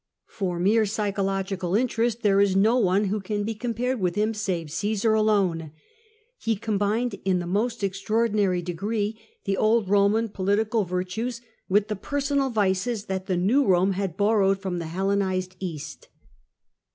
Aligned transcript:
Por 0.39 0.57
mere 0.57 0.87
psychological 0.87 1.75
interest, 1.75 2.23
there 2.23 2.41
is 2.41 2.55
no 2.55 2.75
one 2.75 3.03
who 3.03 3.21
can 3.21 3.43
be 3.43 3.53
compared 3.53 3.99
with 3.99 4.15
him 4.15 4.33
save 4.33 4.69
Cmsar 4.69 5.15
alone. 5.15 5.71
He 6.39 6.55
combined 6.55 7.19
in 7.23 7.37
the 7.37 7.45
most 7.45 7.81
extraoi'dinary 7.81 8.63
degree 8.63 9.21
the 9.45 9.57
old 9.57 9.89
Roman 9.89 10.29
political 10.29 10.85
virtues 10.85 11.39
with 11.69 11.87
the 11.87 11.95
personal 11.95 12.49
vices 12.49 13.05
that 13.05 13.27
the 13.27 13.37
new 13.37 13.63
Rome 13.63 13.91
had 13.91 14.17
borrowed 14.17 14.57
from 14.57 14.79
the 14.79 14.85
Hellenised 14.87 15.55
East. 15.59 16.07